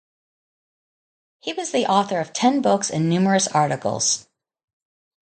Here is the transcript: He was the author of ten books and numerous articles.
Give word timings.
He 1.41 1.53
was 1.53 1.69
the 1.71 1.85
author 1.85 2.19
of 2.19 2.33
ten 2.33 2.63
books 2.63 2.89
and 2.89 3.07
numerous 3.07 3.47
articles. 3.47 4.27